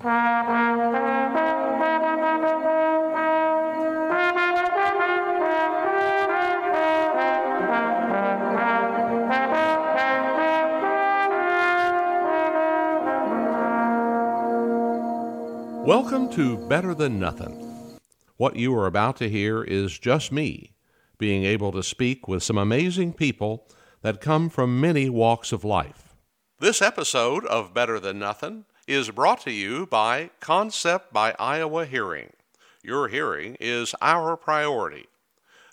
[0.00, 0.20] Welcome
[16.30, 17.98] to Better Than Nothing.
[18.36, 20.74] What you are about to hear is just me
[21.18, 23.66] being able to speak with some amazing people
[24.02, 26.14] that come from many walks of life.
[26.60, 32.32] This episode of Better Than Nothing is brought to you by Concept by Iowa Hearing.
[32.82, 35.08] Your hearing is our priority.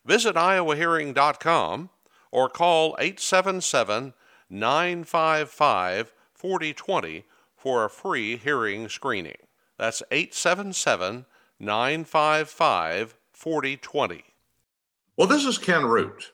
[0.05, 1.89] Visit iowahearing.com
[2.31, 4.13] or call 877
[4.49, 7.23] 955 4020
[7.55, 9.37] for a free hearing screening.
[9.77, 11.25] That's 877
[11.57, 14.23] 955 4020.
[15.15, 16.33] Well, this is Ken Root.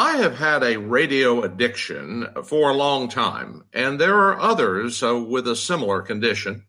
[0.00, 5.18] I have had a radio addiction for a long time, and there are others uh,
[5.18, 6.66] with a similar condition.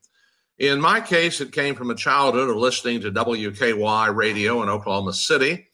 [0.58, 5.14] In my case, it came from a childhood of listening to WKY radio in Oklahoma
[5.14, 5.68] City.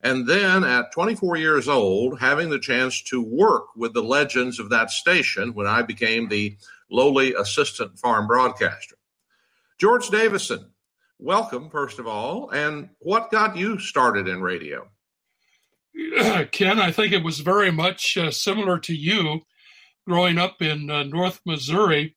[0.00, 4.70] And then at 24 years old, having the chance to work with the legends of
[4.70, 6.56] that station when I became the
[6.88, 8.94] lowly assistant farm broadcaster.
[9.76, 10.70] George Davisson,
[11.18, 12.50] welcome, first of all.
[12.50, 14.88] And what got you started in radio?
[16.52, 19.42] Ken, I think it was very much uh, similar to you
[20.06, 22.16] growing up in uh, North Missouri.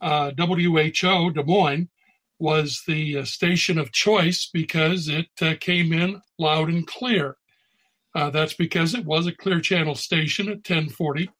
[0.00, 1.88] Uh, WHO Des Moines
[2.38, 7.36] was the uh, station of choice because it uh, came in loud and clear.
[8.14, 11.30] Uh, that's because it was a clear channel station at 1040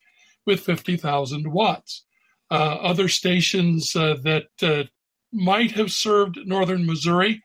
[0.47, 2.05] with 50,000 watts.
[2.51, 4.89] other stations that
[5.33, 7.43] might have served northern Missouri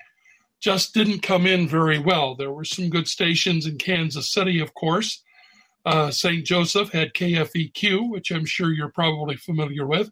[0.62, 2.36] just didn't come in very well.
[2.36, 5.24] There were some good stations in Kansas City, of course.
[5.86, 6.46] Uh, St.
[6.46, 10.12] Joseph had KFEQ, which I'm sure you're probably familiar with,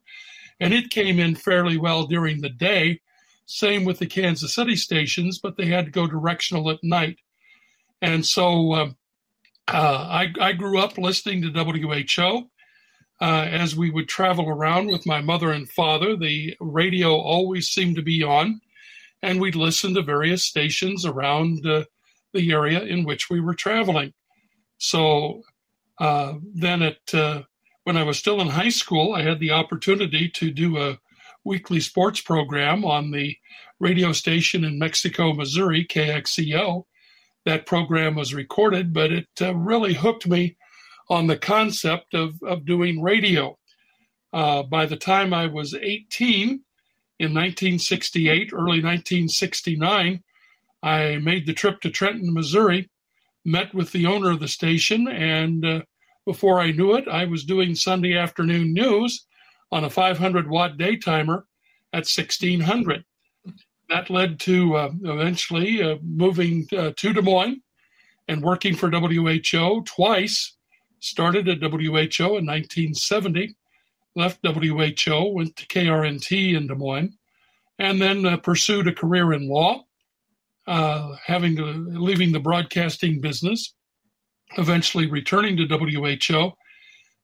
[0.59, 3.00] and it came in fairly well during the day.
[3.45, 7.17] Same with the Kansas City stations, but they had to go directional at night.
[8.02, 8.97] And so um,
[9.67, 12.50] uh, I, I, grew up listening to WHO.
[13.22, 17.97] Uh, as we would travel around with my mother and father, the radio always seemed
[17.97, 18.62] to be on,
[19.22, 21.84] and we'd listen to various stations around uh,
[22.34, 24.13] the area in which we were traveling.
[24.78, 25.41] So
[26.00, 27.44] uh, then, at uh,
[27.84, 30.97] when I was still in high school, I had the opportunity to do a
[31.44, 33.35] weekly sports program on the
[33.80, 36.84] radio station in Mexico, Missouri, KXEL.
[37.46, 40.57] That program was recorded, but it uh, really hooked me
[41.09, 43.57] on the concept of, of doing radio.
[44.31, 46.62] Uh, by the time I was 18
[47.19, 50.24] in 1968, early 1969,
[50.81, 52.90] I made the trip to Trenton, Missouri,
[53.44, 55.81] met with the owner of the station, and uh,
[56.25, 59.25] before I knew it, I was doing Sunday afternoon news
[59.72, 61.46] on a 500 watt day timer
[61.91, 63.03] at 1600.
[63.90, 67.62] That led to uh, eventually uh, moving uh, to Des Moines
[68.28, 70.56] and working for WHO twice
[71.00, 73.56] started at WHO in 1970,
[74.16, 77.18] left WHO, went to KRNT in Des Moines,
[77.78, 79.84] and then uh, pursued a career in law,
[80.68, 81.56] uh, having
[82.00, 83.74] leaving the broadcasting business,
[84.58, 86.52] eventually returning to WHO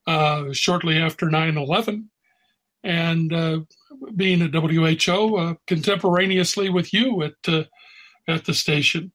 [0.08, 2.10] uh, shortly after 9 11,
[2.84, 3.60] and uh,
[4.16, 7.64] being at WHO uh, contemporaneously with you at, uh,
[8.28, 9.12] at the station.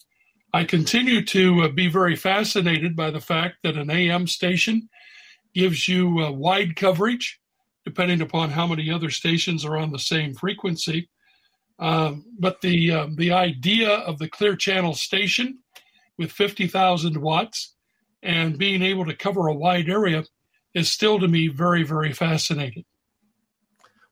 [0.52, 4.88] I continue to be very fascinated by the fact that an AM station
[5.54, 7.39] gives you wide coverage,
[7.90, 11.08] depending upon how many other stations are on the same frequency.
[11.80, 15.58] Uh, but the um, the idea of the clear channel station
[16.16, 17.74] with 50,000 watts
[18.22, 20.22] and being able to cover a wide area
[20.72, 22.84] is still to me very very fascinating.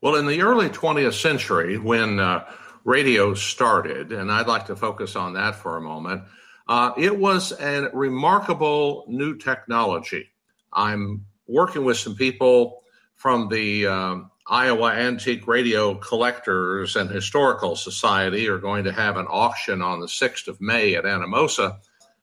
[0.00, 2.50] Well, in the early 20th century, when uh,
[2.84, 6.22] radio started, and I'd like to focus on that for a moment.
[6.69, 10.31] Uh, it was a remarkable new technology.
[10.72, 12.83] I'm working with some people
[13.19, 19.26] from the um, Iowa Antique Radio Collectors and Historical Society are going to have an
[19.29, 21.79] auction on the 6th of May at Anamosa.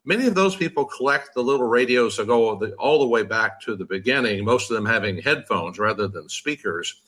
[0.05, 3.75] Many of those people collect the little radios that go all the way back to
[3.75, 7.01] the beginning, most of them having headphones rather than speakers.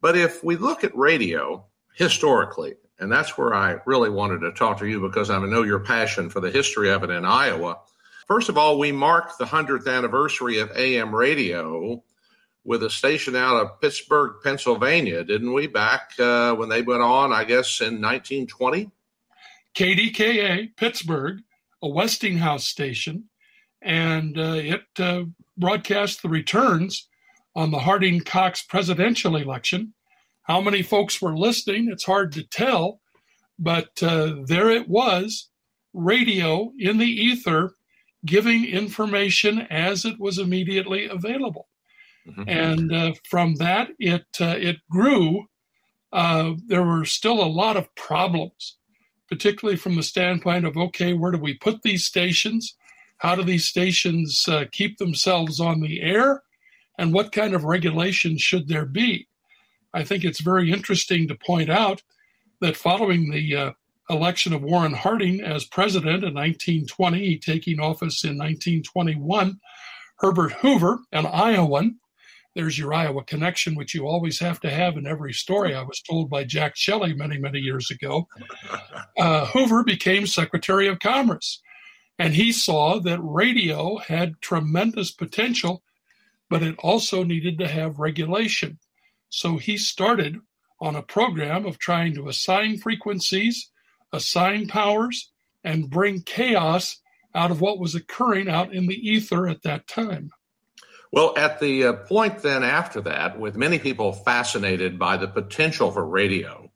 [0.00, 1.64] But if we look at radio
[1.94, 5.80] historically, and that's where I really wanted to talk to you because I know your
[5.80, 7.78] passion for the history of it in Iowa.
[8.28, 12.00] First of all, we marked the 100th anniversary of AM radio
[12.64, 15.66] with a station out of Pittsburgh, Pennsylvania, didn't we?
[15.66, 18.90] Back uh, when they went on, I guess, in 1920?
[19.74, 21.40] KDKA, Pittsburgh,
[21.82, 23.24] a Westinghouse station,
[23.82, 25.24] and uh, it uh,
[25.56, 27.08] broadcast the returns
[27.54, 29.94] on the Harding Cox presidential election
[30.42, 31.88] How many folks were listening?
[31.90, 33.00] It's hard to tell,
[33.58, 35.50] but uh, there it was
[35.92, 37.74] radio in the ether
[38.24, 41.68] giving information as it was immediately available.
[42.28, 42.48] Mm-hmm.
[42.48, 45.46] And uh, from that, it, uh, it grew.
[46.12, 48.76] Uh, there were still a lot of problems,
[49.28, 52.76] particularly from the standpoint of okay, where do we put these stations?
[53.18, 56.42] How do these stations keep themselves on the air?
[56.98, 59.28] And what kind of regulations should there be?
[59.92, 62.02] I think it's very interesting to point out
[62.60, 63.70] that following the uh,
[64.10, 69.58] election of Warren Harding as president in 1920, taking office in 1921,
[70.18, 71.98] Herbert Hoover, an Iowan,
[72.54, 75.74] there's your Iowa connection, which you always have to have in every story.
[75.74, 78.28] I was told by Jack Shelley many, many years ago.
[79.16, 81.62] Uh, Hoover became Secretary of Commerce,
[82.18, 85.84] and he saw that radio had tremendous potential,
[86.50, 88.76] but it also needed to have regulation.
[89.28, 90.38] So he started
[90.80, 93.70] on a program of trying to assign frequencies,
[94.12, 95.30] assign powers,
[95.62, 97.00] and bring chaos
[97.34, 100.30] out of what was occurring out in the ether at that time.
[101.12, 105.90] Well, at the uh, point then after that, with many people fascinated by the potential
[105.90, 106.70] for radio,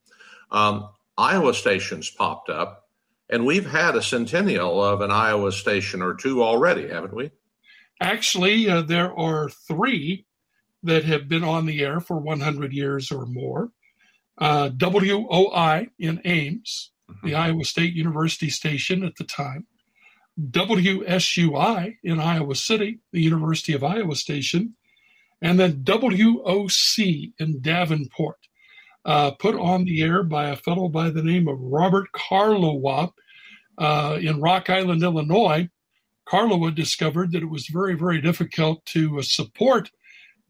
[0.50, 2.84] um, Iowa stations popped up,
[3.28, 7.30] and we've had a centennial of an Iowa station or two already, haven't we?
[8.00, 10.24] Actually, uh, there are three
[10.84, 13.70] that have been on the air for 100 years or more.
[14.38, 17.26] Uh, WOI in Ames, mm-hmm.
[17.26, 19.66] the Iowa State University station at the time.
[20.40, 24.74] WSUI in Iowa City, the University of Iowa station.
[25.40, 28.38] And then WOC in Davenport,
[29.04, 33.12] uh, put on the air by a fellow by the name of Robert Karlowa
[33.78, 35.68] uh, in Rock Island, Illinois.
[36.28, 39.90] Karlowa discovered that it was very, very difficult to uh, support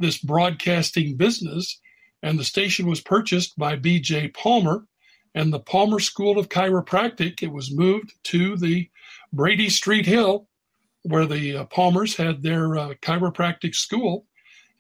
[0.00, 1.80] this broadcasting business,
[2.22, 4.28] and the station was purchased by B.J.
[4.28, 4.86] Palmer
[5.34, 7.42] and the Palmer School of Chiropractic.
[7.42, 8.88] It was moved to the
[9.32, 10.48] Brady Street Hill,
[11.02, 14.26] where the uh, Palmers had their uh, chiropractic school,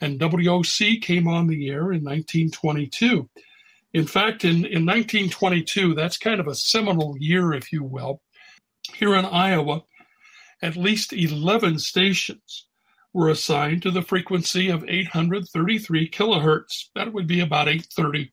[0.00, 3.28] and WOC came on the air in 1922.
[3.94, 8.20] In fact, in, in 1922, that's kind of a seminal year, if you will.
[8.94, 9.82] Here in Iowa,
[10.62, 12.66] at least 11 stations
[13.12, 16.84] were assigned to the frequency of 833 kilohertz.
[16.94, 18.32] That would be about 830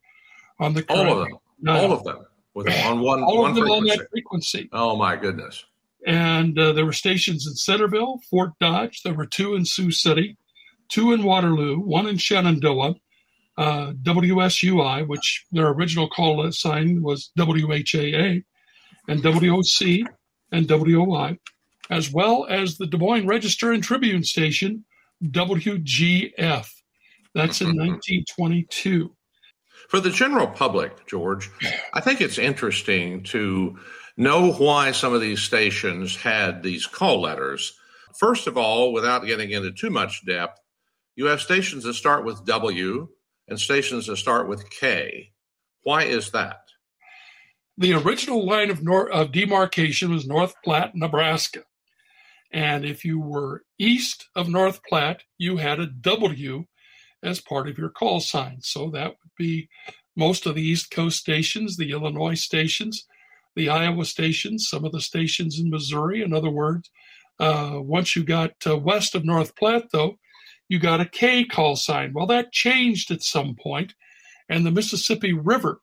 [0.60, 3.66] on the all of them, all of them, with, on one all one of them
[3.66, 3.92] frequency.
[3.92, 4.70] on that frequency.
[4.72, 5.66] Oh my goodness!
[6.06, 9.02] And uh, there were stations in Centerville, Fort Dodge.
[9.04, 10.38] There were two in Sioux City,
[10.90, 12.96] two in Waterloo, one in Shenandoah.
[13.58, 18.44] Uh, WSUI, which their original call sign was WHAA,
[19.08, 20.06] and WOC
[20.52, 21.38] and WOI
[21.90, 24.86] as well as the Des Moines Register and Tribune station,
[25.24, 26.68] WGF.
[27.34, 29.16] That's in 1922.
[29.90, 31.52] For the general public, George,
[31.94, 33.78] I think it's interesting to
[34.18, 37.78] know why some of these stations had these call letters.
[38.18, 40.60] First of all, without getting into too much depth,
[41.16, 43.08] you have stations that start with W
[43.48, 45.32] and stations that start with K.
[45.84, 46.62] Why is that?
[47.78, 51.64] The original line of, nor- of demarcation was North Platte, Nebraska.
[52.52, 56.66] And if you were east of North Platte, you had a W
[57.22, 58.60] as part of your call sign.
[58.62, 59.68] So that would be
[60.16, 63.06] most of the East Coast stations, the Illinois stations,
[63.56, 66.22] the Iowa stations, some of the stations in Missouri.
[66.22, 66.90] In other words,
[67.40, 70.18] uh, once you got uh, west of North Platte, though,
[70.68, 72.14] you got a K call sign.
[72.14, 73.94] Well, that changed at some point,
[74.50, 75.80] and the Mississippi River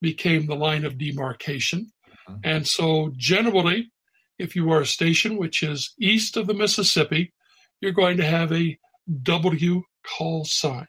[0.00, 1.88] became the line of demarcation.
[2.28, 2.40] Mm-hmm.
[2.44, 3.90] And so, generally,
[4.38, 7.32] if you are a station which is east of the Mississippi,
[7.80, 8.78] you're going to have a
[9.22, 10.86] W call sign.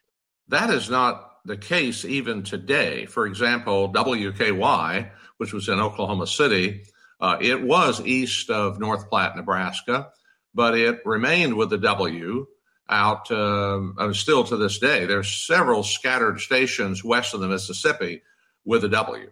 [0.47, 3.05] That is not the case even today.
[3.05, 5.09] For example, WKY,
[5.41, 6.83] which was in Oklahoma City,
[7.19, 10.11] uh, it was east of North Platte, Nebraska,
[10.53, 12.45] but it remained with the W
[12.87, 15.07] out uh, still to this day.
[15.07, 18.21] There's several scattered stations west of the Mississippi
[18.65, 19.31] with a W.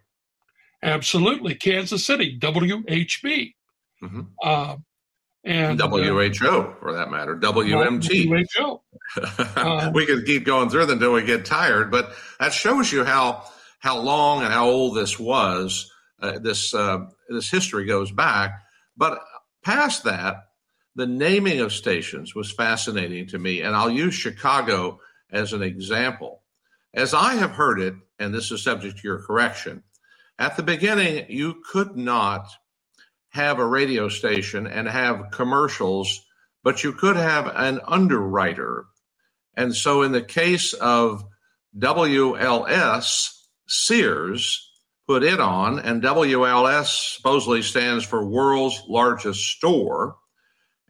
[0.82, 1.54] Absolutely.
[1.54, 3.54] Kansas City, WHB.
[4.02, 4.22] Mm-hmm.
[4.44, 4.78] Uh,
[5.44, 8.48] and WHO, for that matter, WMT.
[8.58, 9.92] WHO.
[9.94, 13.46] we could keep going through them until we get tired, but that shows you how
[13.78, 15.92] how long and how old this was.
[16.22, 18.62] Uh, this uh, this history goes back,
[18.98, 19.20] but
[19.64, 20.48] past that,
[20.96, 25.00] the naming of stations was fascinating to me, and I'll use Chicago
[25.32, 26.42] as an example.
[26.94, 29.84] As I have heard it, and this is subject to your correction,
[30.38, 32.48] at the beginning you could not
[33.30, 36.26] have a radio station and have commercials,
[36.64, 38.86] but you could have an underwriter.
[39.56, 41.24] And so, in the case of
[41.78, 43.36] WLS,
[43.68, 44.69] Sears
[45.10, 50.18] put it on, and WLS supposedly stands for World's Largest Store.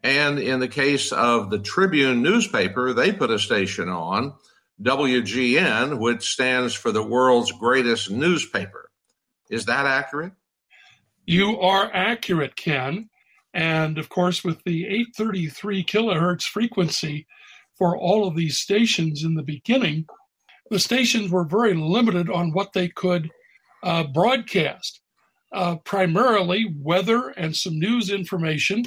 [0.02, 4.34] And in the case of the Tribune newspaper, they put a station on,
[4.82, 8.90] WGN, which stands for the world's greatest newspaper.
[9.48, 10.34] Is that accurate?
[11.24, 13.08] You are accurate, Ken.
[13.54, 17.26] And of course, with the 833 kilohertz frequency
[17.74, 20.04] for all of these stations in the beginning,
[20.68, 23.30] the stations were very limited on what they could
[23.82, 25.00] uh, broadcast,
[25.52, 28.84] uh, primarily weather and some news information.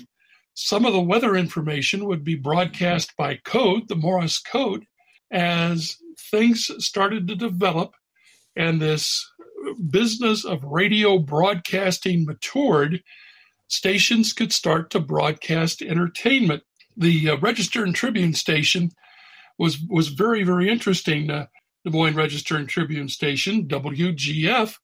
[0.53, 4.85] Some of the weather information would be broadcast by code, the Morse code,
[5.31, 5.97] as
[6.31, 7.93] things started to develop
[8.55, 9.27] and this
[9.89, 13.01] business of radio broadcasting matured.
[13.67, 16.63] Stations could start to broadcast entertainment.
[16.95, 18.91] The uh, Register and Tribune station
[19.57, 21.31] was was very very interesting.
[21.31, 21.47] Uh,
[21.83, 24.75] Des Moines Register and Tribune station, WGF,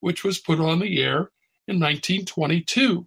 [0.00, 1.30] which was put on the air
[1.68, 3.06] in 1922.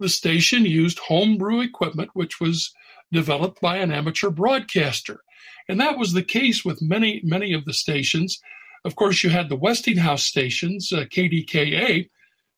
[0.00, 2.72] The station used homebrew equipment, which was
[3.12, 5.20] developed by an amateur broadcaster.
[5.68, 8.40] And that was the case with many, many of the stations.
[8.84, 12.08] Of course, you had the Westinghouse stations, uh, KDKA.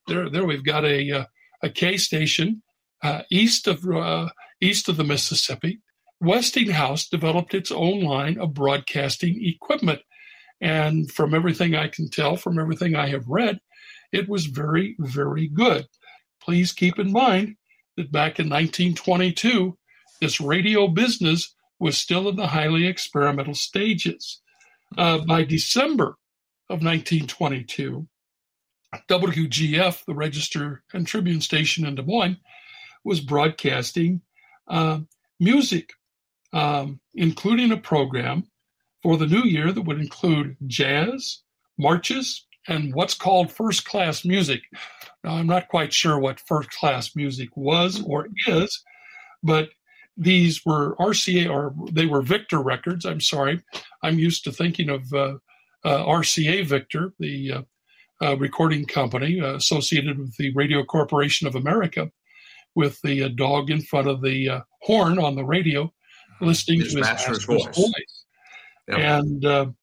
[0.08, 1.24] There, there we've got a, uh,
[1.62, 2.62] a K station
[3.02, 4.28] uh, east of uh,
[4.60, 5.80] east of the Mississippi.
[6.20, 10.00] Westinghouse developed its own line of broadcasting equipment.
[10.60, 13.60] And from everything I can tell, from everything I have read,
[14.12, 15.86] it was very, very good.
[16.40, 17.56] Please keep in mind
[17.96, 19.76] that back in 1922,
[20.20, 24.40] this radio business was still in the highly experimental stages.
[24.96, 26.16] Uh, by December
[26.70, 28.06] of 1922,
[29.08, 32.38] WGF, the Register and Tribune station in Des Moines,
[33.04, 34.22] was broadcasting
[34.68, 35.00] uh,
[35.38, 35.92] music,
[36.52, 38.44] um, including a program
[39.02, 41.40] for the new year that would include jazz,
[41.78, 44.62] marches, and what's called first class music.
[45.24, 48.82] Now, I'm not quite sure what first class music was or is,
[49.42, 49.70] but
[50.16, 53.04] these were RCA or they were Victor records.
[53.04, 53.62] I'm sorry.
[54.02, 55.34] I'm used to thinking of uh,
[55.84, 57.62] uh, RCA Victor, the uh,
[58.22, 62.10] uh recording company uh, associated with the Radio Corporation of America,
[62.74, 65.92] with the uh, dog in front of the horn on the radio,
[66.40, 67.76] listening his to his master's, master's voice.
[67.76, 68.24] voice.
[68.88, 68.98] Yep.
[68.98, 69.74] And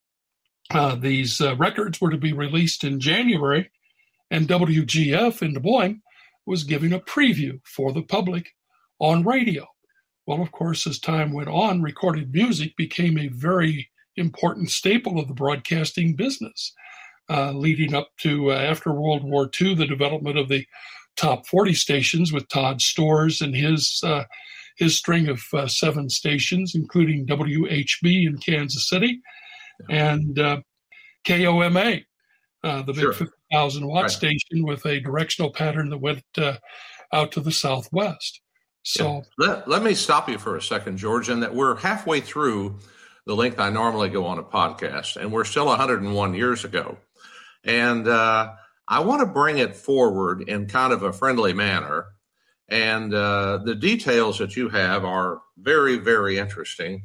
[0.73, 3.69] uh, these uh, records were to be released in January,
[4.31, 6.01] and WGF in Des Moines
[6.45, 8.49] was giving a preview for the public
[8.99, 9.67] on radio.
[10.25, 15.27] Well, of course, as time went on, recorded music became a very important staple of
[15.27, 16.73] the broadcasting business.
[17.29, 20.65] Uh, leading up to uh, after World War II, the development of the
[21.15, 24.23] top 40 stations with Todd Storz and his uh,
[24.75, 25.39] his string of
[25.71, 29.21] seven stations, including WHB in Kansas City
[29.89, 30.61] and uh,
[31.25, 32.01] KOMA,
[32.63, 33.13] uh, the big sure.
[33.13, 34.11] 50,000 watt right.
[34.11, 36.57] station with a directional pattern that went uh,
[37.11, 38.41] out to the southwest.
[38.83, 39.47] So yeah.
[39.47, 42.79] let, let me stop you for a second, George, and that we're halfway through
[43.25, 46.97] the length I normally go on a podcast, and we're still 101 years ago.
[47.63, 48.51] And uh,
[48.89, 52.07] I want to bring it forward in kind of a friendly manner
[52.69, 57.03] and uh, the details that you have are very, very interesting.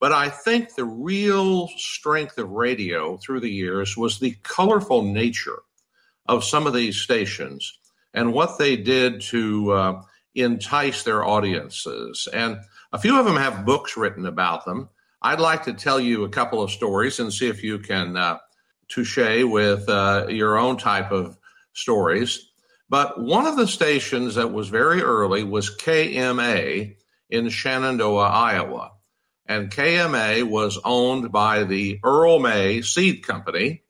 [0.00, 5.60] But I think the real strength of radio through the years was the colorful nature
[6.26, 7.78] of some of these stations
[8.14, 10.02] and what they did to uh,
[10.34, 12.26] entice their audiences.
[12.32, 12.58] And
[12.92, 14.88] a few of them have books written about them.
[15.22, 18.38] I'd like to tell you a couple of stories and see if you can uh,
[18.88, 21.36] touche with uh, your own type of
[21.74, 22.50] stories.
[22.88, 26.96] But one of the stations that was very early was KMA
[27.28, 28.92] in Shenandoah, Iowa.
[29.46, 33.82] And KMA was owned by the Earl May Seed Company.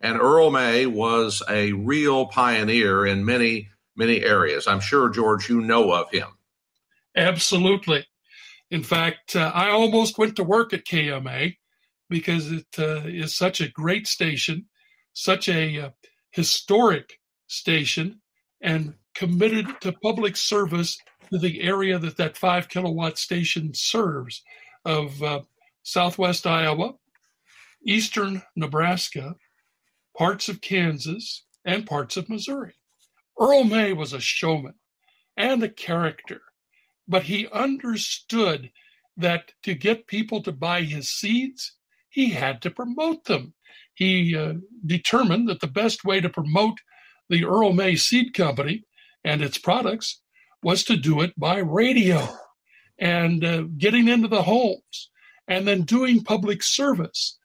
[0.00, 4.66] And Earl May was a real pioneer in many, many areas.
[4.66, 6.28] I'm sure, George, you know of him.
[7.16, 8.06] Absolutely.
[8.70, 11.56] In fact, uh, I almost went to work at KMA
[12.08, 14.66] because it uh, is such a great station,
[15.12, 15.90] such a uh,
[16.30, 18.20] historic station,
[18.60, 20.98] and committed to public service
[21.32, 24.42] to the area that that five kilowatt station serves
[24.84, 25.40] of uh,
[25.82, 26.94] southwest Iowa,
[27.84, 29.34] eastern Nebraska,
[30.16, 32.74] parts of Kansas, and parts of Missouri.
[33.38, 34.74] Earl May was a showman
[35.36, 36.40] and a character,
[37.08, 38.70] but he understood
[39.16, 41.76] that to get people to buy his seeds,
[42.08, 43.54] he had to promote them.
[43.94, 44.54] He uh,
[44.86, 46.78] determined that the best way to promote
[47.28, 48.84] the Earl May Seed Company
[49.24, 50.22] and its products
[50.62, 52.26] was to do it by radio
[53.00, 55.10] and uh, getting into the homes
[55.48, 57.38] and then doing public service.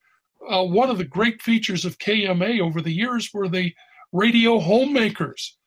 [0.50, 3.74] uh, one of the great features of KMA over the years were the
[4.12, 5.58] radio homemakers,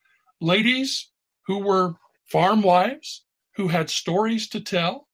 [0.40, 1.10] ladies
[1.46, 1.94] who were
[2.30, 3.24] farm wives
[3.56, 5.08] who had stories to tell.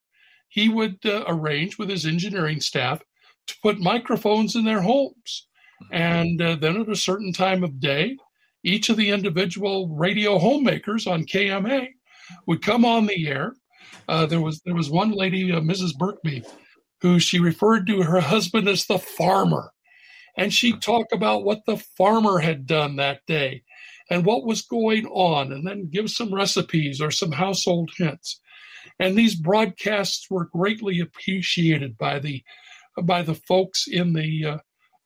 [0.49, 3.03] He would uh, arrange with his engineering staff
[3.47, 5.47] to put microphones in their homes.
[5.93, 8.17] And uh, then at a certain time of day,
[8.63, 11.89] each of the individual radio homemakers on KMA
[12.47, 13.55] would come on the air.
[14.09, 15.93] Uh, there was there was one lady, uh, Mrs.
[15.99, 16.45] Birkby,
[17.01, 19.73] who she referred to her husband as the farmer,
[20.37, 23.63] and she'd talk about what the farmer had done that day
[24.11, 28.41] and what was going on, and then give some recipes or some household hints.
[28.99, 32.43] And these broadcasts were greatly appreciated by the
[33.03, 34.59] by the folks in the uh,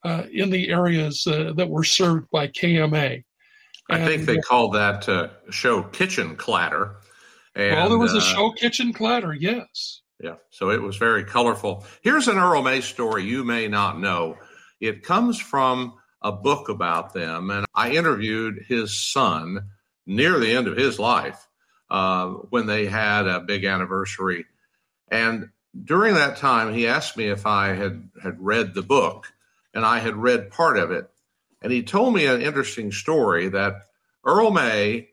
[0.05, 3.25] uh, in the areas uh, that were served by KMA.
[3.91, 6.97] I think they called that uh, show Kitchen Klatter.
[7.59, 10.01] And, well, there was a uh, show Kitchen Klatter, yes.
[10.23, 11.85] Yeah, so it was very colorful.
[12.03, 14.39] Here's an Earl May story you may not know.
[14.81, 19.71] It comes from a book about them, and I interviewed his son
[20.07, 21.49] near the end of his life
[21.91, 24.47] uh, when they had a big anniversary.
[25.11, 25.51] And
[25.85, 29.33] during that time, he asked me if I had, had read the book,
[29.75, 31.11] and I had read part of it.
[31.61, 33.83] And he told me an interesting story that
[34.25, 35.09] Earl May,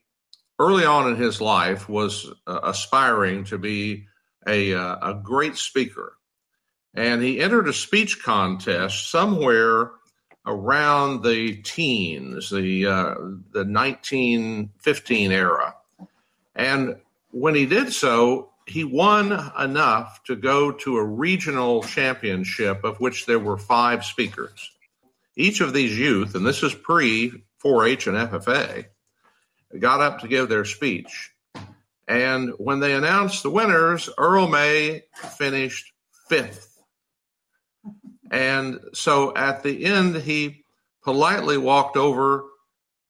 [0.60, 4.06] early on in his life, was uh, aspiring to be
[4.48, 6.14] a, uh, a great speaker.
[6.94, 9.92] And he entered a speech contest somewhere
[10.46, 13.16] around the teens, the, uh,
[13.52, 15.76] the 1915 era.
[16.56, 16.96] And
[17.32, 23.26] when he did so, he won enough to go to a regional championship of which
[23.26, 24.72] there were five speakers.
[25.36, 28.86] Each of these youth, and this is pre 4 H and FFA,
[29.80, 31.32] got up to give their speech.
[32.08, 35.04] And when they announced the winners, Earl May
[35.38, 35.92] finished
[36.30, 36.78] fifth.
[38.32, 40.64] And so at the end, he
[41.04, 42.44] politely walked over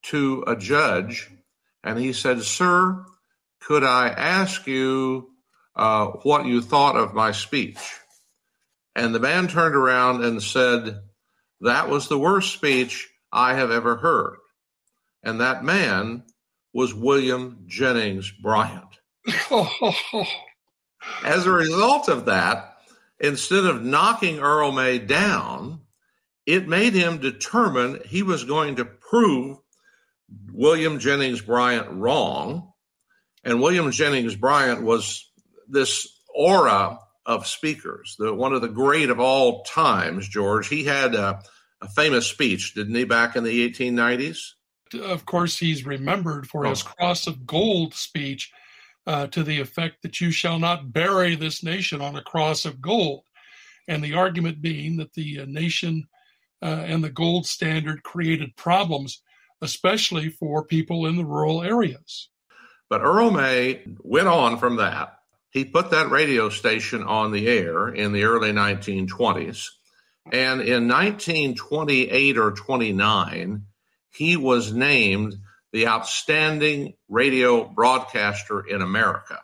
[0.03, 1.29] to a judge
[1.84, 3.05] and he said, Sir,
[3.62, 5.29] could I ask you
[5.75, 7.79] uh, what you thought of my speech?
[8.96, 11.01] And the man turned around and said,
[11.61, 14.37] that was the worst speech I have ever heard.
[15.24, 16.24] And that man
[16.75, 19.00] was William Jennings Bryant.
[21.24, 22.75] As a result of that,
[23.18, 25.79] instead of knocking Earl May down,
[26.46, 29.57] it made him determine he was going to prove
[30.51, 32.74] William Jennings Bryant wrong.
[33.46, 35.31] And William Jennings Bryant was
[35.70, 40.68] this aura of speakers, the, one of the great of all times, George.
[40.68, 41.42] He had a,
[41.79, 44.54] a famous speech, didn't he, back in the 1890s?
[44.93, 46.69] Of course, he's remembered for oh.
[46.69, 48.51] his Cross of Gold speech
[49.07, 52.81] uh, to the effect that you shall not bury this nation on a cross of
[52.81, 53.24] gold.
[53.87, 56.07] And the argument being that the uh, nation
[56.61, 59.21] uh, and the gold standard created problems,
[59.61, 62.29] especially for people in the rural areas.
[62.89, 65.15] But Earl May went on from that
[65.55, 69.69] he put that radio station on the air in the early 1920s.
[70.33, 73.63] And in 1928 or 29,
[74.16, 75.36] he was named
[75.74, 79.42] the outstanding radio broadcaster in America.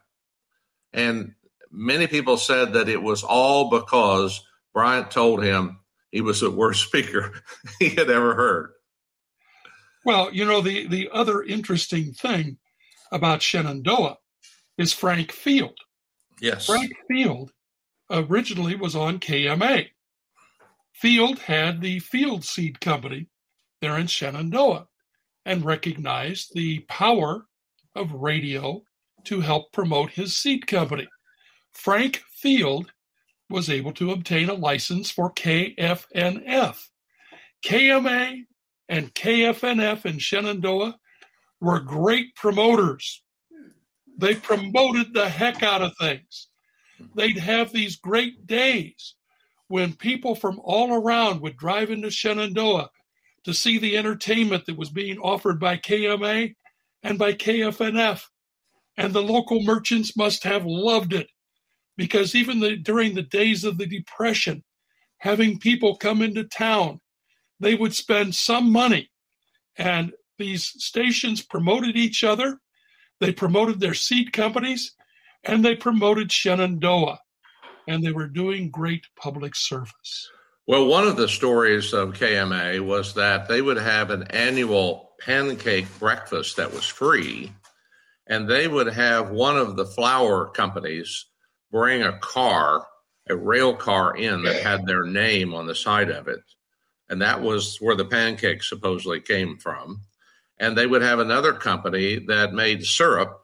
[0.94, 1.34] And
[1.70, 4.42] many people said that it was all because
[4.74, 5.80] Bryant told him
[6.12, 7.34] he was the worst speaker
[7.80, 8.72] he had ever heard.
[10.06, 12.58] Well, you know, the, the other interesting thing
[13.12, 14.18] about Shenandoah
[14.78, 15.78] is Frank Field.
[16.40, 16.66] Yes.
[16.66, 17.52] Frank Field
[18.10, 19.90] originally was on KMA.
[20.94, 23.28] Field had the Field Seed Company
[23.82, 24.88] there in Shenandoah
[25.46, 27.46] and recognized the power
[27.96, 28.84] of radio
[29.26, 31.08] to help promote his seed company.
[31.74, 32.91] Frank Field
[33.50, 36.78] was able to obtain a license for KFNF.
[37.65, 38.46] KMA
[38.88, 40.96] and KFNF in Shenandoah
[41.60, 43.22] were great promoters
[44.22, 46.48] they promoted the heck out of things.
[47.15, 49.15] They'd have these great days
[49.67, 52.89] when people from all around would drive into Shenandoah
[53.45, 56.56] to see the entertainment that was being offered by KMA
[57.04, 58.23] and by KFNF.
[58.97, 61.27] And the local merchants must have loved it
[61.97, 64.63] because even the, during the days of the Depression,
[65.17, 66.99] having people come into town,
[67.60, 69.10] they would spend some money.
[69.77, 72.60] And these stations promoted each other
[73.21, 74.95] they promoted their seed companies
[75.43, 77.19] and they promoted Shenandoah,
[77.88, 80.30] and they were doing great public service.
[80.67, 85.88] Well, one of the stories of KMA was that they would have an annual pancake
[85.97, 87.52] breakfast that was free,
[88.28, 91.26] and they would have one of the flour companies
[91.71, 92.86] bring a car,
[93.28, 96.41] a rail car in that had their name on the side of it.
[97.10, 100.02] and that was where the pancakes supposedly came from.
[100.60, 103.41] And they would have another company that made syrup,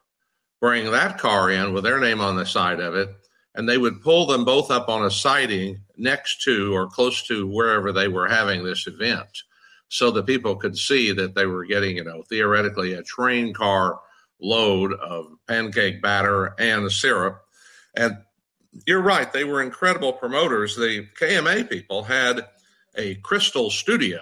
[0.62, 3.10] bring that car in with their name on the side of it,
[3.56, 7.48] and they would pull them both up on a siding next to or close to
[7.48, 9.44] wherever they were having this event
[9.90, 14.00] so that people could see that they were getting, you know, theoretically a train car
[14.40, 17.42] load of pancake batter and syrup.
[17.96, 18.18] And
[18.86, 20.76] you're right, they were incredible promoters.
[20.76, 22.48] The KMA people had
[22.96, 24.20] a crystal studio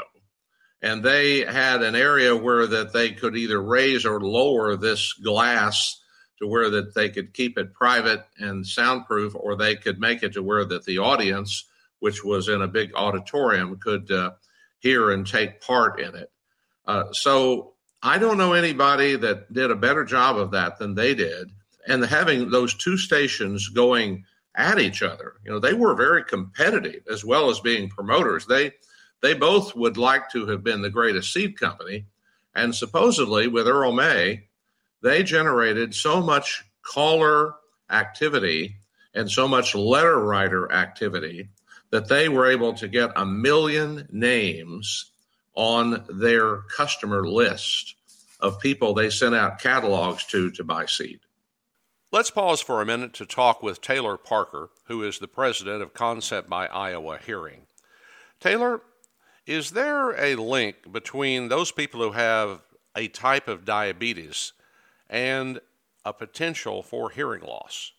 [0.82, 6.00] and they had an area where that they could either raise or lower this glass
[6.40, 10.34] to where that they could keep it private and soundproof or they could make it
[10.34, 11.66] to where that the audience
[12.00, 14.32] which was in a big auditorium could uh,
[14.80, 16.32] hear and take part in it
[16.88, 21.16] uh, so i don't know anybody that did a better job of that than they
[21.16, 21.52] did
[21.88, 25.34] and having those two stations going at each other.
[25.44, 28.46] You know, they were very competitive as well as being promoters.
[28.46, 28.72] They
[29.22, 32.06] they both would like to have been the greatest seed company,
[32.54, 34.48] and supposedly with Earl May,
[35.06, 37.54] they generated so much caller
[37.92, 38.78] activity
[39.14, 41.48] and so much letter writer activity
[41.92, 45.12] that they were able to get a million names
[45.54, 47.94] on their customer list
[48.40, 51.20] of people they sent out catalogs to to buy seed.
[52.12, 55.94] Let's pause for a minute to talk with Taylor Parker, who is the president of
[55.94, 57.68] Concept by Iowa Hearing.
[58.40, 58.82] Taylor,
[59.46, 62.62] is there a link between those people who have
[62.96, 64.54] a type of diabetes
[65.10, 65.60] and
[66.04, 67.92] a potential for hearing loss?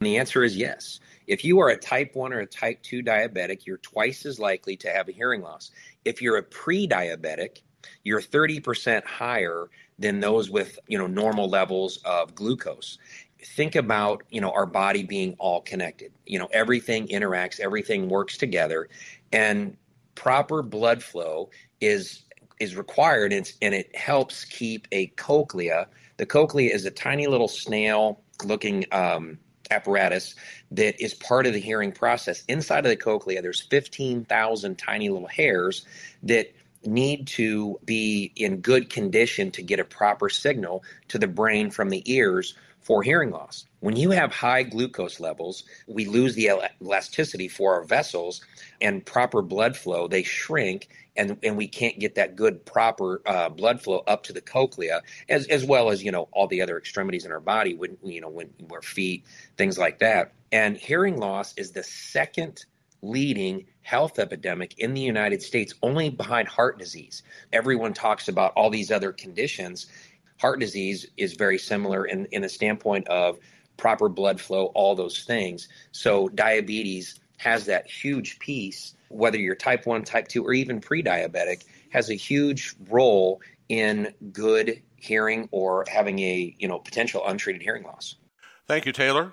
[0.00, 1.00] And the answer is yes.
[1.26, 4.76] If you are a type 1 or a type 2 diabetic, you're twice as likely
[4.78, 5.70] to have a hearing loss.
[6.04, 7.62] If you're a pre diabetic,
[8.02, 12.98] you're 30% higher than those with you know normal levels of glucose
[13.44, 18.36] think about you know our body being all connected you know everything interacts everything works
[18.36, 18.88] together
[19.32, 19.76] and
[20.14, 22.24] proper blood flow is
[22.60, 27.48] is required and, and it helps keep a cochlea the cochlea is a tiny little
[27.48, 29.38] snail looking um,
[29.70, 30.34] apparatus
[30.70, 35.28] that is part of the hearing process inside of the cochlea there's 15000 tiny little
[35.28, 35.86] hairs
[36.22, 36.52] that
[36.84, 41.90] need to be in good condition to get a proper signal to the brain from
[41.90, 43.66] the ears for hearing loss.
[43.80, 48.44] When you have high glucose levels, we lose the elasticity for our vessels
[48.80, 53.48] and proper blood flow, they shrink and, and we can't get that good proper uh,
[53.48, 56.78] blood flow up to the cochlea as, as well as, you know, all the other
[56.78, 59.24] extremities in our body when, you know, when our feet,
[59.56, 60.32] things like that.
[60.50, 62.64] And hearing loss is the second
[63.02, 67.22] leading health epidemic in the United States, only behind heart disease.
[67.52, 69.86] Everyone talks about all these other conditions,
[70.38, 73.38] heart disease is very similar in, in the standpoint of
[73.76, 75.68] proper blood flow, all those things.
[75.92, 81.02] So diabetes has that huge piece, whether you're type 1, type 2, or even pre
[81.02, 87.62] diabetic, has a huge role in good hearing or having a you know potential untreated
[87.62, 88.14] hearing loss.
[88.66, 89.32] Thank you, Taylor.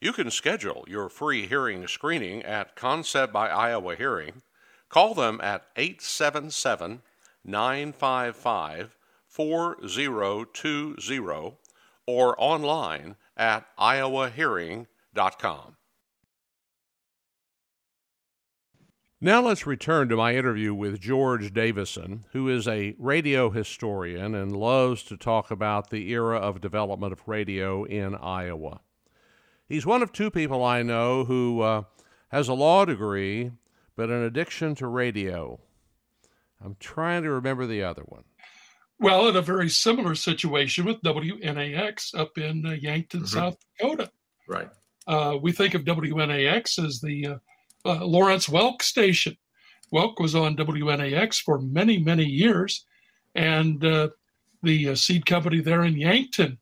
[0.00, 4.42] You can schedule your free hearing screening at Concept by Iowa Hearing.
[4.88, 7.02] Call them at 877
[7.44, 11.56] 955 4020
[12.06, 15.77] or online at iowahearing.com.
[19.20, 24.56] Now let's return to my interview with George Davisson, who is a radio historian and
[24.56, 28.80] loves to talk about the era of development of radio in Iowa.
[29.68, 31.82] He's one of two people I know who uh,
[32.28, 33.50] has a law degree
[33.96, 35.58] but an addiction to radio.
[36.64, 38.22] I'm trying to remember the other one.
[39.00, 43.36] Well, in a very similar situation with WNAX up in uh, Yankton, mm-hmm.
[43.36, 44.12] South Dakota.
[44.48, 44.68] Right.
[45.08, 47.40] Uh, we think of WNAX as the
[47.88, 49.36] uh, Lawrence Welk station.
[49.92, 52.84] Welk was on WNAX for many, many years,
[53.34, 54.08] and uh,
[54.62, 56.58] the uh, seed company there in Yankton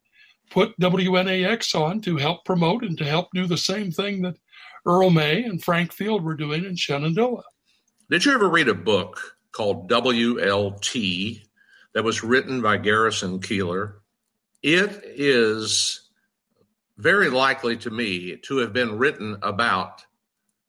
[0.50, 4.36] put WNAX on to help promote and to help do the same thing that
[4.86, 7.42] Earl May and Frank Field were doing in Shenandoah.
[8.08, 11.42] Did you ever read a book called WLT
[11.96, 13.94] that was written by Garrison Keillor.
[14.62, 16.10] It is
[16.98, 20.02] very likely to me to have been written about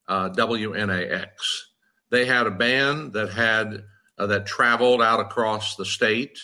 [0.08, 1.30] uh, WNAX.
[2.10, 3.84] They had a band that had
[4.17, 6.39] uh, that traveled out across the state.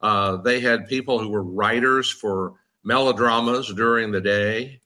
[0.00, 4.80] Uh, they had people who were writers for melodramas during the day.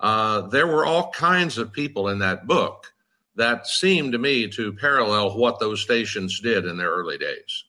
[0.00, 2.92] Uh, there were all kinds of people in that book
[3.36, 7.64] that seemed to me to parallel what those stations did in their early days.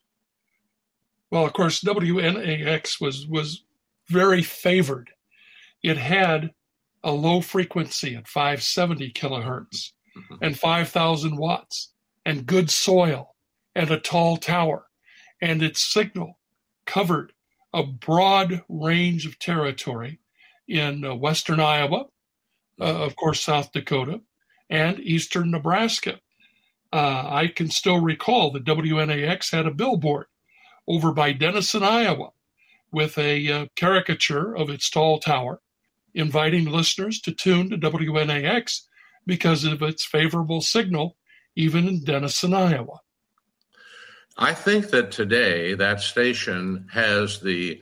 [1.29, 3.63] Well, of course, WNAX was was
[4.07, 5.11] very favored.
[5.83, 6.51] It had
[7.03, 10.43] a low frequency at 570 kilohertz mm-hmm.
[10.43, 11.93] and 5,000 watts
[12.25, 13.35] and good soil
[13.75, 14.87] and a tall tower,
[15.41, 16.39] and its signal
[16.85, 17.31] covered
[17.73, 20.19] a broad range of territory
[20.67, 22.05] in uh, western Iowa,
[22.81, 24.21] uh, of course, South Dakota,
[24.69, 26.19] and eastern Nebraska.
[26.91, 30.27] Uh, I can still recall that WNAX had a billboard
[30.87, 32.31] over by Denison, Iowa,
[32.91, 35.61] with a uh, caricature of its tall tower,
[36.13, 38.86] inviting listeners to tune to WNAX
[39.27, 41.17] because of its favorable signal,
[41.55, 43.01] even in Denison, Iowa.
[44.37, 47.81] I think that today that station has the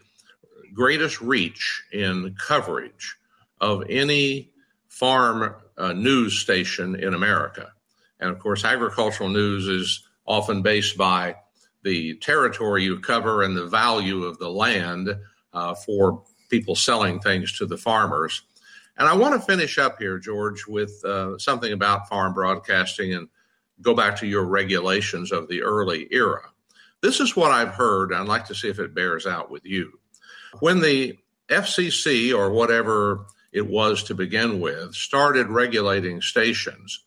[0.74, 3.16] greatest reach in coverage
[3.62, 4.52] of any
[4.88, 7.72] farm uh, news station in America.
[8.20, 11.36] And of course, agricultural news is often based by
[11.84, 15.16] the territory you cover and the value of the land
[15.54, 18.42] uh, for people selling things to the farmers.
[18.98, 23.28] And I want to finish up here, George, with uh, something about farm broadcasting and
[23.82, 26.42] go back to your regulations of the early era.
[27.02, 28.14] This is what I've heard.
[28.14, 30.00] I'd like to see if it bears out with you.
[30.60, 31.18] When the
[31.50, 37.04] FCC or whatever it was to begin with started regulating stations,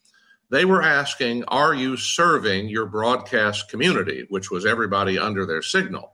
[0.50, 6.12] they were asking, Are you serving your broadcast community, which was everybody under their signal?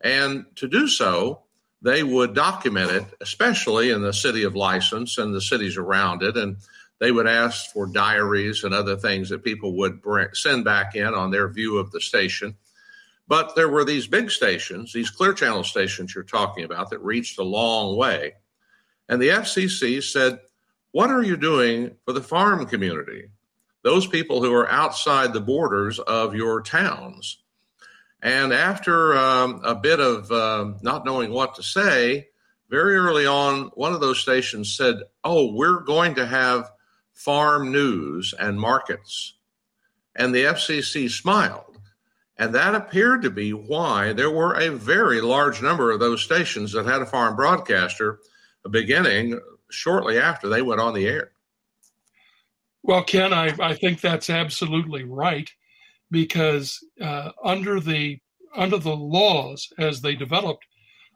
[0.00, 1.43] And to do so,
[1.84, 6.36] they would document it, especially in the city of license and the cities around it.
[6.36, 6.56] And
[6.98, 11.14] they would ask for diaries and other things that people would bring, send back in
[11.14, 12.56] on their view of the station.
[13.28, 17.38] But there were these big stations, these clear channel stations you're talking about, that reached
[17.38, 18.32] a long way.
[19.08, 20.40] And the FCC said,
[20.90, 23.28] What are you doing for the farm community?
[23.84, 27.43] those people who are outside the borders of your towns.
[28.24, 32.28] And after um, a bit of uh, not knowing what to say,
[32.70, 36.70] very early on, one of those stations said, Oh, we're going to have
[37.12, 39.34] farm news and markets.
[40.16, 41.78] And the FCC smiled.
[42.38, 46.72] And that appeared to be why there were a very large number of those stations
[46.72, 48.20] that had a farm broadcaster
[48.70, 49.38] beginning
[49.70, 51.32] shortly after they went on the air.
[52.82, 55.50] Well, Ken, I, I think that's absolutely right
[56.10, 58.18] because uh, under the
[58.56, 60.64] under the laws as they developed,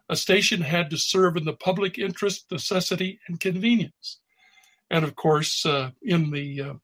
[0.09, 4.19] a station had to serve in the public interest, necessity, and convenience.
[4.91, 6.75] And of course, uh, in the uh,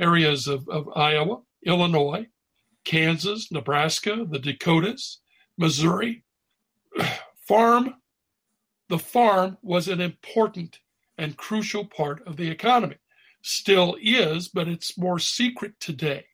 [0.00, 2.26] areas of, of Iowa, Illinois,
[2.84, 5.20] Kansas, Nebraska, the Dakotas,
[5.56, 6.24] Missouri,
[7.46, 7.94] farm,
[8.88, 10.80] the farm was an important
[11.18, 12.96] and crucial part of the economy
[13.42, 16.24] still is, but it's more secret today.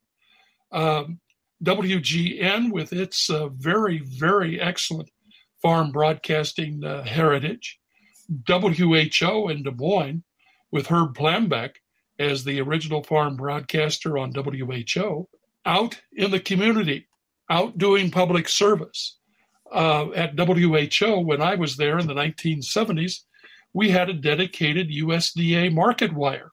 [0.76, 1.20] Um,
[1.64, 5.10] WGN, with its uh, very, very excellent
[5.62, 7.78] farm broadcasting uh, heritage,
[8.46, 10.22] WHO in Des Moines,
[10.70, 11.76] with Herb Plambeck
[12.18, 15.28] as the original farm broadcaster on WHO,
[15.64, 17.08] out in the community,
[17.48, 19.18] out doing public service.
[19.72, 23.20] Uh, at WHO, when I was there in the 1970s,
[23.72, 26.52] we had a dedicated USDA market wire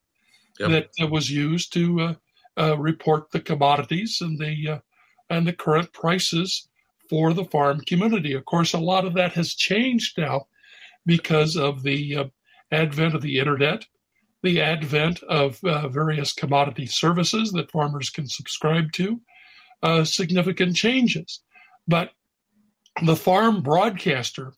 [0.59, 0.89] yep.
[0.97, 2.15] that was used to
[2.57, 4.79] uh, report the commodities and the uh,
[5.29, 6.67] and the current prices
[7.09, 8.33] for the farm community.
[8.33, 10.47] Of course, a lot of that has changed now
[11.05, 12.23] because of the uh,
[12.71, 13.85] advent of the internet,
[14.41, 19.21] the advent of uh, various commodity services that farmers can subscribe to,
[19.81, 21.41] uh, significant changes.
[21.87, 22.11] But
[23.03, 24.53] the farm broadcaster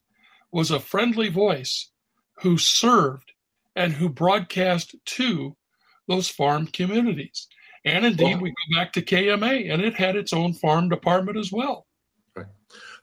[0.51, 1.91] was a friendly voice
[2.41, 3.31] who served
[3.75, 5.55] and who broadcast to
[6.07, 7.47] those farm communities.
[7.85, 11.37] And indeed, well, we go back to KMA, and it had its own farm department
[11.37, 11.85] as well.
[12.35, 12.47] Right.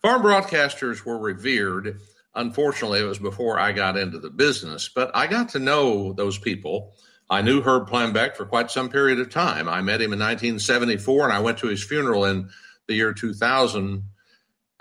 [0.02, 2.00] Farm broadcasters were revered.
[2.34, 6.36] Unfortunately, it was before I got into the business, but I got to know those
[6.36, 6.94] people.
[7.30, 9.68] I knew Herb Plambeck for quite some period of time.
[9.68, 12.50] I met him in 1974, and I went to his funeral in
[12.88, 14.02] the year 2000.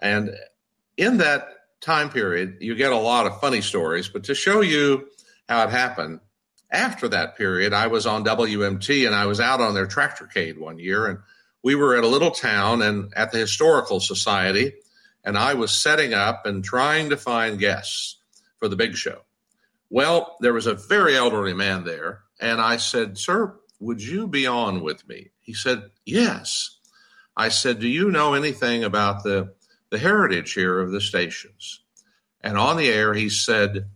[0.01, 0.35] And
[0.97, 1.47] in that
[1.81, 5.07] time period, you get a lot of funny stories, but to show you
[5.47, 6.19] how it happened,
[6.71, 10.79] after that period, I was on WMT and I was out on their tractorcade one
[10.79, 11.19] year, and
[11.63, 14.73] we were at a little town and at the Historical Society,
[15.23, 18.17] and I was setting up and trying to find guests
[18.57, 19.21] for the big show.
[19.89, 24.47] Well, there was a very elderly man there, and I said, Sir, would you be
[24.47, 25.31] on with me?
[25.41, 26.77] He said, Yes.
[27.35, 29.53] I said, Do you know anything about the,
[29.89, 31.81] the heritage here of the stations?
[32.39, 33.89] And on the air, he said,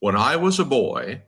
[0.00, 1.22] When I was a boy,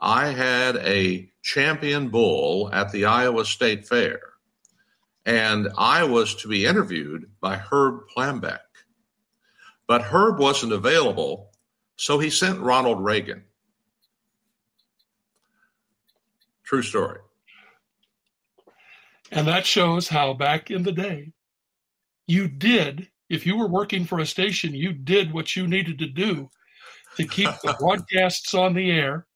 [0.00, 4.20] I had a champion bull at the Iowa State Fair,
[5.26, 8.60] and I was to be interviewed by Herb Plambeck.
[9.86, 11.50] But Herb wasn't available,
[11.96, 13.42] so he sent Ronald Reagan.
[16.64, 17.20] True story.
[19.30, 21.32] And that shows how back in the day,
[22.26, 26.06] you did, if you were working for a station, you did what you needed to
[26.06, 26.48] do
[27.16, 29.26] to keep the broadcasts on the air.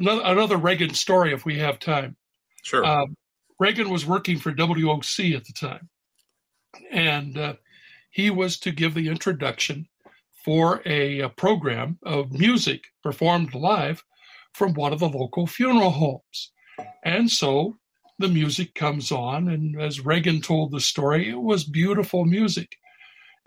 [0.00, 2.16] Another, another Reagan story, if we have time.
[2.62, 2.84] Sure.
[2.84, 3.16] Um,
[3.58, 5.90] Reagan was working for WOC at the time,
[6.90, 7.54] and uh,
[8.10, 9.86] he was to give the introduction
[10.42, 14.02] for a, a, program of music performed live
[14.54, 16.52] from one of the local funeral homes.
[17.04, 17.76] And so
[18.18, 22.76] the music comes on, and as Reagan told the story, it was beautiful music.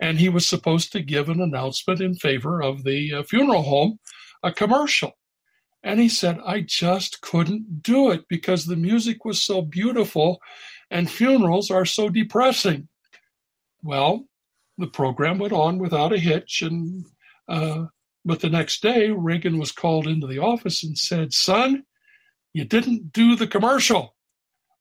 [0.00, 3.98] And he was supposed to give an announcement in favor of the uh, funeral home,
[4.44, 5.16] a commercial.
[5.84, 10.40] And he said, I just couldn't do it because the music was so beautiful
[10.90, 12.88] and funerals are so depressing.
[13.82, 14.24] Well,
[14.78, 16.62] the program went on without a hitch.
[16.62, 17.04] And
[17.48, 17.84] uh,
[18.24, 21.84] but the next day, Reagan was called into the office and said, "Son,
[22.54, 24.16] you didn't do the commercial.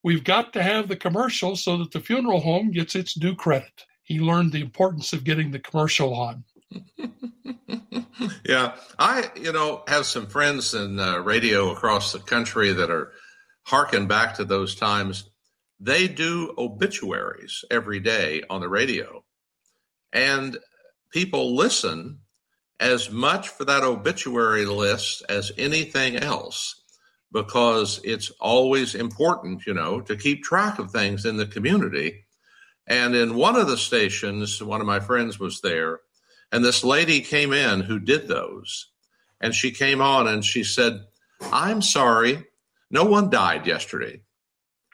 [0.03, 3.85] We've got to have the commercial so that the funeral home gets its due credit."
[4.03, 6.45] He learned the importance of getting the commercial on.
[8.45, 13.12] yeah, I you know have some friends in uh, radio across the country that are
[13.63, 15.29] harking back to those times.
[15.79, 19.23] They do obituaries every day on the radio
[20.13, 20.57] and
[21.12, 22.19] people listen
[22.79, 26.81] as much for that obituary list as anything else
[27.31, 32.25] because it's always important, you know, to keep track of things in the community.
[32.86, 36.01] And in one of the stations, one of my friends was there,
[36.53, 38.91] and this lady came in who did those.
[39.41, 41.01] And she came on and she said,
[41.51, 42.45] I'm sorry,
[42.91, 44.21] no one died yesterday.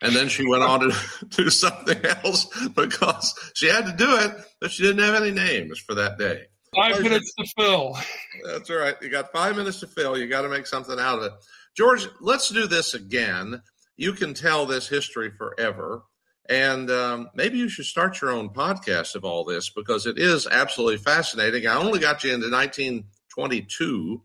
[0.02, 0.96] And then she went on to
[1.30, 5.80] do something else because she had to do it, but she didn't have any names
[5.80, 6.46] for that day.
[6.74, 7.98] Five minutes to fill.
[8.46, 8.96] That's right.
[9.02, 10.18] You got five minutes to fill.
[10.18, 11.34] You got to make something out of it.
[11.76, 13.62] George, let's do this again.
[13.98, 16.04] You can tell this history forever.
[16.50, 20.48] And um, maybe you should start your own podcast of all this because it is
[20.48, 21.68] absolutely fascinating.
[21.68, 24.24] I only got you into 1922,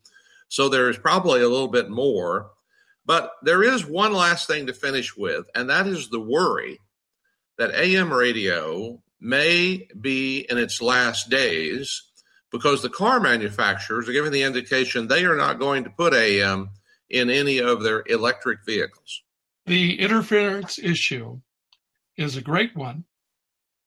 [0.48, 2.50] so there's probably a little bit more.
[3.04, 6.80] But there is one last thing to finish with, and that is the worry
[7.58, 12.02] that AM radio may be in its last days
[12.50, 16.70] because the car manufacturers are giving the indication they are not going to put AM
[17.10, 19.22] in any of their electric vehicles.
[19.66, 21.40] The interference issue
[22.16, 23.04] is a great one,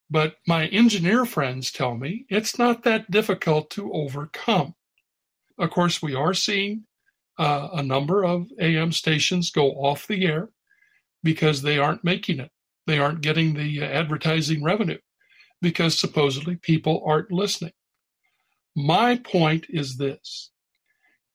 [0.10, 4.76] but my engineer friends tell me it's not that difficult to overcome.
[5.58, 6.86] Of course, we are seeing
[7.38, 10.50] uh, a number of AM stations go off the air
[11.24, 12.52] because they aren't making it.
[12.86, 15.00] They aren't getting the advertising revenue
[15.62, 17.74] because supposedly people aren't listening.
[18.76, 20.52] My point is this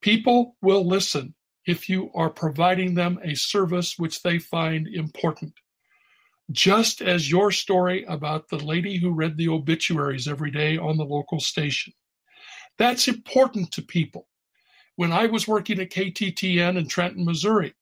[0.01, 5.53] people will listen if you are providing them a service which they find important.
[6.51, 11.05] Just as your story about the lady who read the obituaries every day on the
[11.05, 11.93] local station.
[12.77, 14.27] That's important to people.
[14.95, 17.73] When I was working at KTTN in Trenton, Missouri,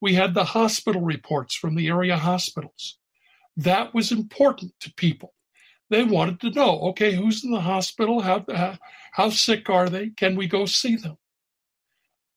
[0.00, 2.98] we had the hospital reports from the area hospitals.
[3.56, 5.34] That was important to people.
[5.90, 8.20] They wanted to know, okay, who's in the hospital?
[8.20, 8.78] How, how,
[9.12, 10.10] how sick are they?
[10.10, 11.18] Can we go see them?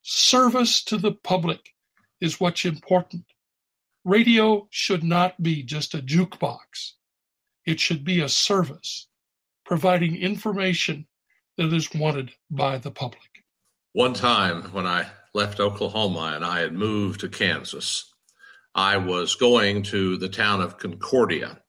[0.02, 1.74] Service to the public
[2.22, 3.24] is what's important.
[4.06, 6.92] Radio should not be just a jukebox.
[7.66, 9.08] It should be a service,
[9.66, 11.08] providing information
[11.58, 13.44] that is wanted by the public.
[13.94, 18.14] One time when I left Oklahoma and I had moved to Kansas,
[18.76, 21.62] I was going to the town of Concordia,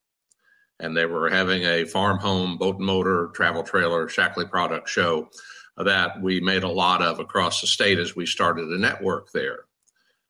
[0.78, 5.30] and they were having a farm home, boat and motor, travel trailer, Shackley product show
[5.78, 9.60] that we made a lot of across the state as we started a network there.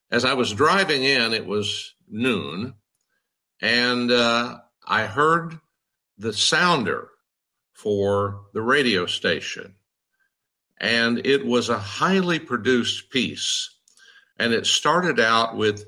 [0.09, 2.75] As I was driving in, it was noon,
[3.61, 5.59] and uh, I heard
[6.19, 7.09] the sounder
[7.75, 9.75] for the radio station
[10.79, 13.71] and it was a highly produced piece.
[14.39, 15.85] And it started out with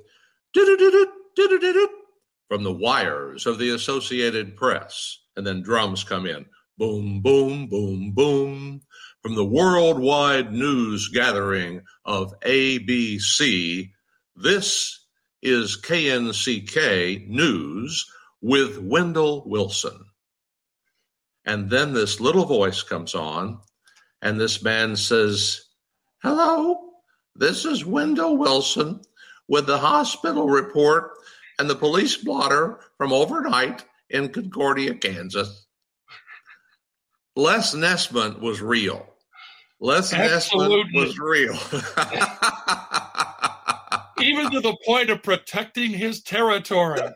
[2.48, 6.46] from the wires of the Associated Press, and then drums come in
[6.78, 8.80] boom, boom, boom, boom
[9.20, 13.90] from the worldwide news gathering of ABC.
[14.36, 14.97] This
[15.42, 18.10] is KNCK News
[18.40, 20.04] with Wendell Wilson.
[21.44, 23.60] And then this little voice comes on
[24.20, 25.62] and this man says,
[26.22, 26.90] Hello,
[27.34, 29.00] this is Wendell Wilson
[29.48, 31.12] with the hospital report
[31.58, 35.66] and the police blotter from overnight in Concordia, Kansas.
[37.36, 39.06] Les Nessman was real.
[39.80, 41.00] Les Absolutely.
[41.00, 41.56] Was real.
[44.40, 47.00] Even to the point of protecting his territory.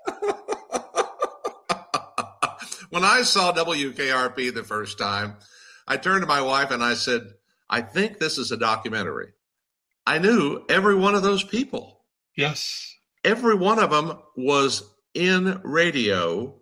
[2.90, 5.36] when I saw WKRP the first time,
[5.86, 7.22] I turned to my wife and I said,
[7.68, 9.32] I think this is a documentary.
[10.06, 12.04] I knew every one of those people.
[12.36, 12.94] Yes.
[13.24, 14.82] Every one of them was
[15.14, 16.60] in radio.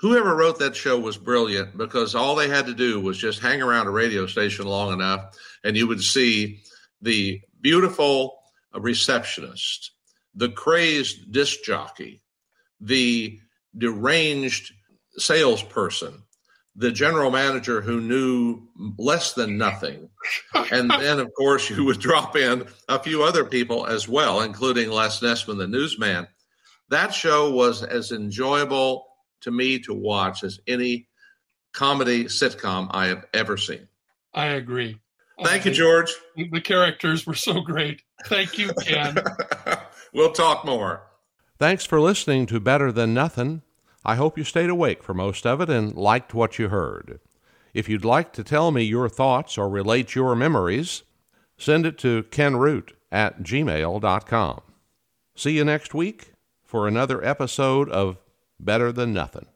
[0.00, 3.62] Whoever wrote that show was brilliant because all they had to do was just hang
[3.62, 6.60] around a radio station long enough and you would see
[7.00, 8.38] the beautiful
[8.74, 9.92] receptionist,
[10.34, 12.22] the crazed disc jockey,
[12.80, 13.38] the
[13.76, 14.72] deranged
[15.16, 16.22] salesperson,
[16.76, 18.62] the general manager who knew
[18.98, 20.08] less than nothing.
[20.72, 24.90] And then, of course, you would drop in a few other people as well, including
[24.90, 26.26] Les Nessman, the newsman.
[26.88, 29.06] That show was as enjoyable
[29.42, 31.08] to me to watch as any
[31.72, 33.88] comedy sitcom I have ever seen.
[34.32, 34.98] I agree.
[35.42, 36.12] Thank you, George.
[36.36, 38.02] The characters were so great.
[38.26, 39.16] Thank you, Ken.
[40.14, 41.02] we'll talk more.
[41.58, 43.62] Thanks for listening to Better Than Nothing.
[44.04, 47.20] I hope you stayed awake for most of it and liked what you heard.
[47.72, 51.02] If you'd like to tell me your thoughts or relate your memories,
[51.56, 54.60] send it to kenroot at gmail.com.
[55.36, 58.18] See you next week for another episode of
[58.60, 59.46] Better Than Nothing.